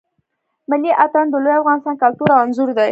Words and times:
ملی 0.69 0.91
آتڼ 1.03 1.25
د 1.31 1.35
لوی 1.43 1.55
افغانستان 1.61 1.95
کلتور 2.03 2.29
او 2.31 2.39
آنځور 2.43 2.69
دی. 2.73 2.79